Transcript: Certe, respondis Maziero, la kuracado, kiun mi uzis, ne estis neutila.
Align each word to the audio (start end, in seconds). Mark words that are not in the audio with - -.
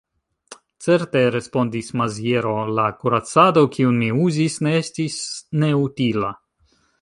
Certe, 0.85 1.19
respondis 1.35 1.91
Maziero, 2.01 2.53
la 2.79 2.85
kuracado, 3.03 3.63
kiun 3.77 4.01
mi 4.05 4.09
uzis, 4.29 4.57
ne 4.69 4.75
estis 4.79 5.21
neutila. 5.67 6.33